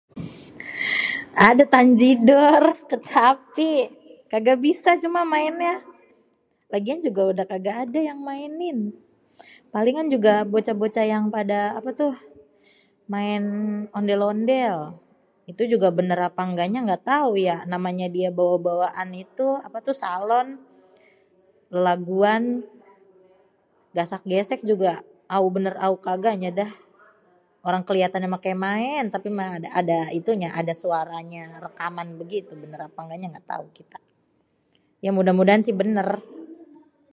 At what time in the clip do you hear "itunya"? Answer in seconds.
30.17-30.49